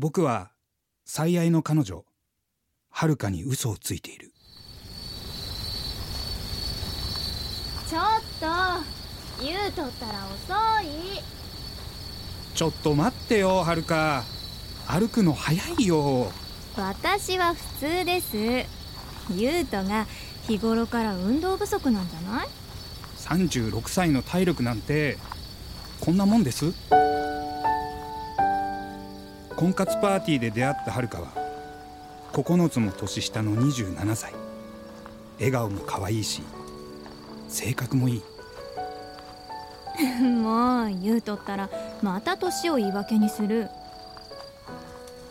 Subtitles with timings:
[0.00, 0.52] 僕は
[1.04, 2.04] 最愛の彼女
[2.88, 4.30] はるかに嘘をついている。
[7.90, 8.02] ちょっ
[8.38, 8.46] と
[9.44, 11.20] 言うとったら遅い。
[12.54, 14.22] ちょっと待ってよはるか。
[14.86, 16.30] 歩くの早いよ。
[16.76, 18.36] 私は普通です。
[19.34, 20.06] ゆうとが
[20.46, 22.48] 日頃から運動不足なんじゃない
[23.16, 25.18] ？36歳の体力なんて
[25.98, 26.72] こんなもんです
[29.58, 31.26] 婚活パーティーで出会ったはるかは
[32.32, 34.32] 9つも年下の27歳。
[35.38, 36.42] 笑顔も可愛いし
[37.48, 38.22] 性格もいい。
[40.22, 41.68] もう言うとったら
[42.02, 43.68] また年を言い訳にする。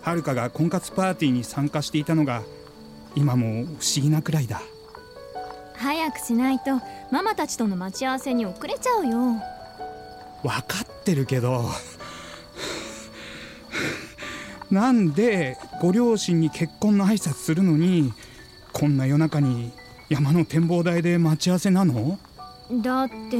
[0.00, 2.44] はるかが婚活パーティーに参加していたのが
[3.14, 4.62] 今も不思議なくらいだ。
[5.74, 9.18] 早くしないとママたちとの待ち合わせに遅れちゃうよ。
[10.42, 11.68] 分かってるけど
[14.74, 18.12] なんでご両親に結婚の挨拶するのに
[18.72, 19.70] こんな夜中に
[20.08, 22.18] 山の展望台で待ち合わせなの？
[22.82, 23.36] だって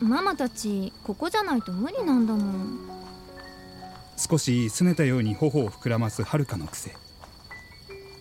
[0.00, 2.78] ママたちここじゃないと無理なんだもん。
[4.16, 6.94] 少し拗ねたように頬を膨らますはるかの癖。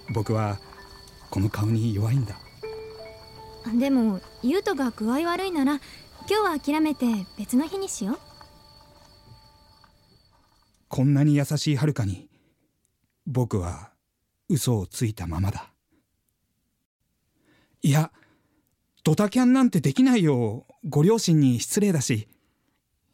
[0.09, 0.57] 僕は
[1.29, 2.39] この顔に弱いんだ。
[3.77, 5.79] でもゆうとが具合悪いなら
[6.27, 7.05] 今日は諦めて
[7.37, 8.19] 別の日にしよう。
[10.87, 12.30] こんなに優しいはるかに
[13.25, 13.91] 僕は
[14.49, 15.71] 嘘をついたままだ。
[17.81, 18.11] いや
[19.03, 22.27] ドタキャンなんてできないよご両親に失礼だし。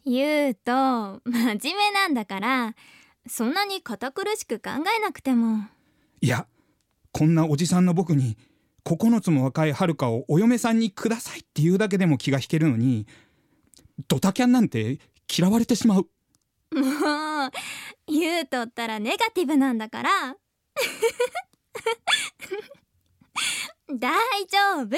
[0.03, 2.75] ゆうと真面目なんだから
[3.27, 5.65] そんなに堅苦しく考えなくても。
[6.21, 6.47] いや
[7.11, 8.37] こんなおじさんの僕に
[8.85, 13.05] 9つも若いはるかをお嫁さんにくださいって言うだけでも気が引けるのに
[14.07, 16.07] ドタキャンなんて嫌われてしまう。
[16.73, 17.26] もう
[18.07, 20.35] 言うとったらネガティブなんだから。
[23.89, 24.11] 大
[24.47, 24.97] 丈夫。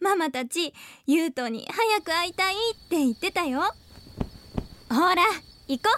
[0.00, 0.74] ママたち
[1.06, 3.62] ゆうとに早く会いたいって言ってたよ。
[4.88, 5.16] ほら
[5.66, 5.88] 行こ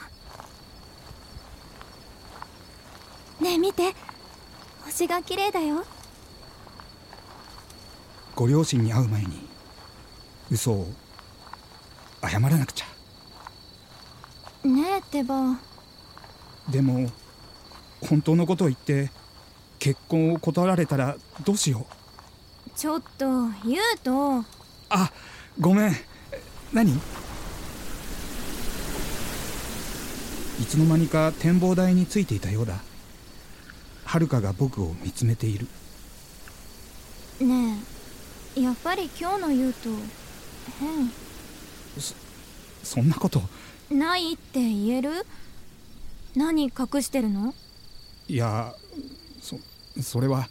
[3.41, 3.45] う。
[3.45, 3.95] ねえ見て。
[4.85, 5.85] 星が綺麗だよ。
[8.35, 9.47] ご両親に会う前に
[10.51, 10.87] 嘘を
[12.23, 12.98] 謝らなくちゃ。
[14.69, 15.59] ねえってば
[16.69, 17.11] でも
[18.03, 19.11] 本当のことを言って
[19.79, 22.71] 結婚を断られたらどうしよう。
[22.77, 23.27] ちょっと
[23.65, 24.45] 言うと
[24.91, 25.11] あ
[25.59, 25.97] ごめん。
[26.73, 26.93] 何？
[26.93, 27.01] い
[30.69, 32.75] つの間にか展望台についていたようだ。
[34.05, 35.67] はるかが僕を見つめている。
[37.41, 37.79] ね
[38.57, 39.89] えやっぱり今日の言うと
[40.79, 41.11] 変
[42.83, 43.41] そんなこと
[43.91, 45.27] ないって言える？
[46.37, 47.55] 何隠してるの？
[48.29, 48.75] いや
[49.41, 49.59] そ
[50.03, 50.49] それは。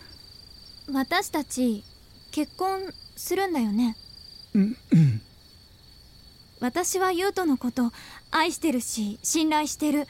[0.91, 1.83] 私たち
[2.31, 3.95] 結婚するんだよね？
[4.53, 5.21] うんうん。
[6.59, 7.91] 私は優斗のこと
[8.31, 10.07] 愛してるし信頼してる。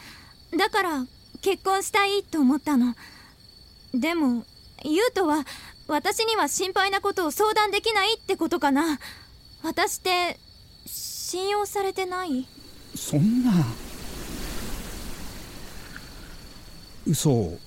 [0.58, 1.06] だから
[1.42, 2.96] 結婚したいと思ったの。
[3.94, 4.46] でも
[4.84, 5.44] 優斗は
[5.88, 9.00] 私には心配なことを相談できないってことかな。
[9.64, 10.40] 私って
[10.86, 12.48] 信用されてない？
[12.96, 13.52] そんな。
[17.06, 17.58] 嘘を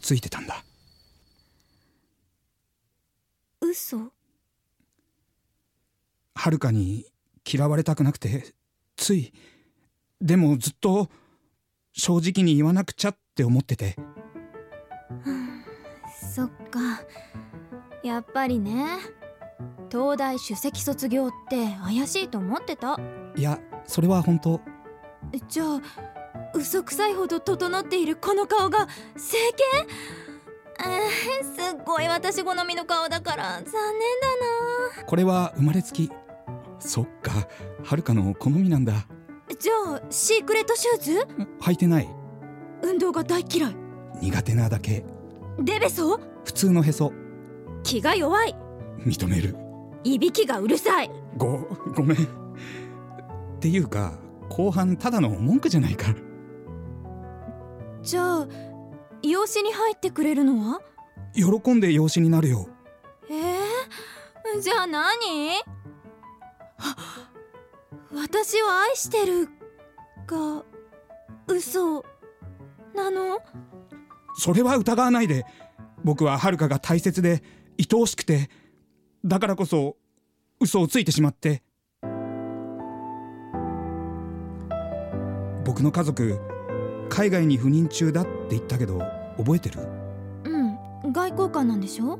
[0.00, 0.62] ついてたんだ。
[3.60, 4.12] 嘘？
[6.34, 7.06] はるかに
[7.50, 8.54] 嫌われたくなくて
[8.96, 9.32] つい
[10.20, 11.10] でもずっと
[11.92, 13.96] 正直に言わなくちゃって思ってて。
[16.34, 17.02] そっか。
[18.02, 18.98] やっぱりね。
[19.90, 22.98] 東大首席卒業って怪しいと思ってた
[23.36, 24.60] いやそれは本当。
[25.48, 25.80] じゃあ
[26.54, 29.88] 嘘くさいほど整っているこの顔が整形？
[30.82, 33.72] えー、すっごい私好みの顔だから残念
[34.96, 36.10] だこれは生まれつき。
[36.78, 37.32] そっか
[37.84, 38.92] はるかの好みなんだ。
[38.94, 39.06] な
[39.58, 41.26] じゃあシークレットシューズ？
[41.60, 42.08] 履いてない。
[42.82, 43.76] 運動が大嫌い。
[44.22, 45.04] 苦手なだけ。
[45.58, 47.12] デベソ普通のへそ。
[47.82, 48.56] 気が弱い。
[49.00, 49.56] 認める。
[50.02, 51.10] いびきがうるさい。
[51.36, 51.58] ご
[51.94, 52.39] ごめん
[53.60, 54.18] っていうか
[54.48, 56.14] 後半ただの文句じゃないか
[58.00, 58.48] じゃあ
[59.22, 60.80] 養子に入ってくれるのは？
[61.34, 62.70] 喜んで養子になるよ。
[63.28, 65.10] えー、じゃあ何？
[66.78, 66.96] あ
[68.14, 69.50] 私を愛してる
[70.26, 70.64] が
[71.46, 72.02] 嘘。
[72.94, 73.40] なの？
[74.38, 75.44] それは疑わないで。
[76.02, 77.42] 僕ははるかが大切で
[77.78, 78.48] 愛おしくて
[79.22, 79.98] だからこそ
[80.60, 81.62] 嘘をついてしまって
[85.80, 86.38] 僕の家族
[87.08, 89.00] 海外に赴任中だって言ったけど
[89.38, 89.80] 覚えてる？
[90.44, 90.48] う
[91.08, 92.18] ん外交官なんでしょ？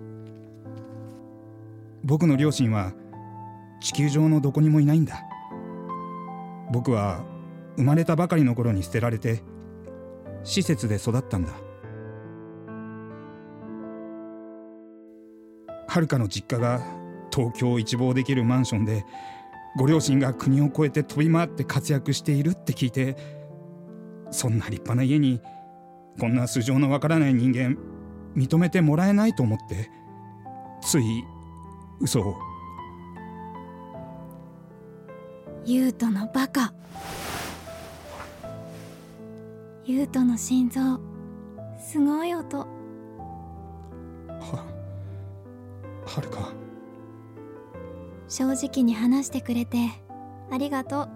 [2.03, 2.95] 僕の両親は
[3.83, 5.23] 地球上のどこにもいないんだ。
[6.73, 7.23] 僕は
[7.77, 9.43] 生まれたばかりの頃に捨てられて
[10.43, 11.53] 施設で育ったんだ。
[15.87, 16.81] はるかの実家が
[17.31, 19.05] 東京を一望できるマンションで
[19.77, 23.39] ご両親が国を越えて飛び回って活躍しているって聞いて
[24.31, 25.41] そんな立派な家に
[26.19, 27.77] こんな素性のわからない人間
[28.37, 29.91] 認めてもらえないと思って
[30.83, 31.25] つい
[32.01, 32.37] 嘘を。
[35.67, 36.73] ユウトのバカ。
[39.85, 40.81] ユウトの心臓
[41.79, 42.59] すごい音。
[42.59, 42.67] は
[46.07, 46.53] はるか。
[48.29, 49.91] 正直に話してくれて
[50.51, 51.09] ありがとう。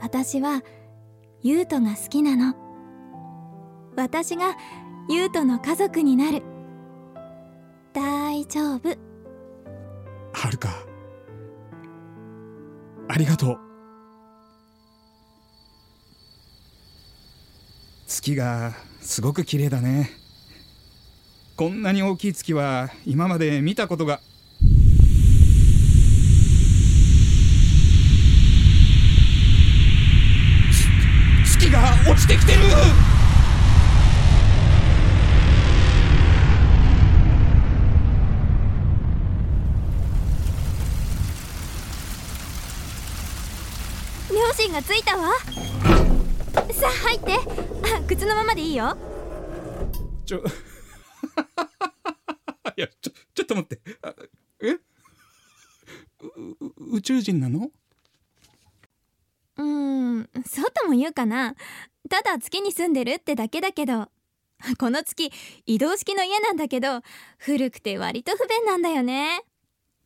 [0.00, 0.62] 私は
[1.44, 2.54] ユウトが好きなの。
[3.96, 4.56] 私が
[5.10, 6.42] ユウトの家族になる。
[7.92, 8.88] 大丈夫。
[10.32, 10.70] はるか。
[13.08, 13.58] ありがとう。
[18.06, 20.10] 月がすごく綺麗だね。
[21.56, 24.20] こんなに大きい月は今まで見たことが
[30.72, 32.58] つ月が落ちてきてる。
[44.30, 45.32] 両親がついたわ。
[46.72, 47.32] さあ入って。
[47.34, 47.38] あ
[48.08, 48.96] 靴のままでいいよ。
[50.24, 50.38] ちょ
[52.76, 53.80] いやちょちょっと待って。
[54.02, 54.14] あ
[54.62, 54.78] え？
[56.92, 57.70] 宇宙人なの？
[60.46, 61.54] そうとも言うかな。
[62.10, 64.08] ただ月に住んでるってだけだけど。
[64.78, 65.30] この月
[65.66, 67.02] 移動式の家なんだけど
[67.38, 69.42] 古くて割と不便なんだよね。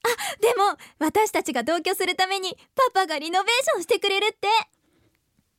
[0.03, 0.09] あ
[0.41, 4.49] でも私たちが同居するためにパパがリノベーションしてくれるって。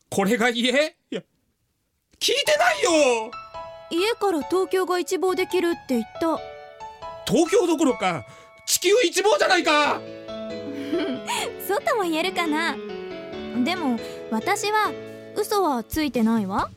[0.10, 0.70] これが家？
[1.12, 1.22] いや
[2.20, 3.32] 聞いてないよ！
[3.92, 6.40] 家から東京が一望できるって言った。
[7.32, 8.26] 東京どころか
[8.66, 10.02] 地球一望じゃないか！
[11.68, 12.76] そうとも言えるかな
[13.64, 14.00] でも
[14.32, 14.92] 私は
[15.36, 16.70] 嘘はついてないわ。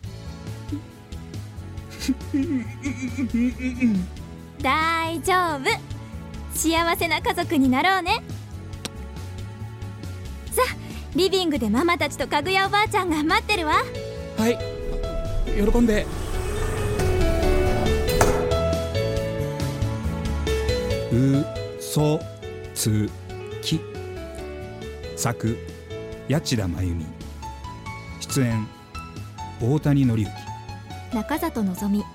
[4.61, 5.61] 大丈夫。
[6.55, 8.23] 幸せな家族になろうね。
[10.51, 10.73] さあ
[11.15, 13.83] リビングでママたちとかぐやおばあちゃんが待ってるわ。
[14.37, 14.59] はい。
[15.47, 16.07] 喜んで。
[21.13, 21.45] う
[21.81, 22.21] そ
[22.75, 23.09] つ
[23.63, 23.81] き。
[25.17, 25.57] 作
[26.29, 27.05] 八千田真由美
[28.21, 28.65] 出演
[29.61, 30.53] 大谷紀之。
[31.13, 32.12] 中里望